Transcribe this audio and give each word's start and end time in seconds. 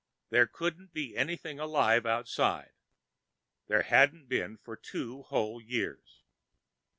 There 0.31 0.47
couldn't 0.47 0.93
be 0.93 1.15
anything 1.15 1.59
alive 1.59 2.07
outside. 2.07 2.71
There 3.67 3.83
hadn't 3.83 4.27
been 4.27 4.57
for 4.57 4.75
two 4.75 5.21
whole 5.21 5.61
years. 5.61 6.23